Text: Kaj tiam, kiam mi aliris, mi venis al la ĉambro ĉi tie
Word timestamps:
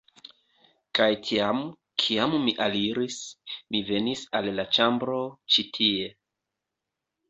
Kaj 0.99 1.09
tiam, 1.27 1.59
kiam 2.05 2.35
mi 2.47 2.55
aliris, 2.69 3.21
mi 3.75 3.85
venis 3.93 4.27
al 4.43 4.53
la 4.59 4.69
ĉambro 4.75 5.23
ĉi 5.57 5.71
tie 5.81 6.15